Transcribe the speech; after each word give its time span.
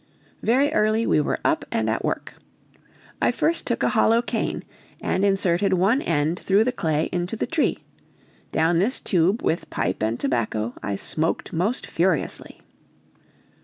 Very 0.41 0.73
early 0.73 1.05
were 1.05 1.21
we 1.21 1.35
up 1.45 1.63
and 1.71 1.87
at 1.87 2.03
work. 2.03 2.33
I 3.21 3.29
first 3.29 3.67
took 3.67 3.83
a 3.83 3.89
hollow 3.89 4.23
cane, 4.23 4.63
and 4.99 5.23
inserted 5.23 5.73
one 5.73 6.01
end 6.01 6.39
through 6.39 6.63
the 6.63 6.71
clay 6.71 7.07
into 7.11 7.35
the 7.35 7.45
tree; 7.45 7.83
down 8.51 8.79
this 8.79 8.99
tube 8.99 9.43
with 9.43 9.69
pipe 9.69 10.01
and 10.01 10.19
tobacco 10.19 10.73
I 10.81 10.95
smoked 10.95 11.53
most 11.53 11.85
furiously. 11.85 12.61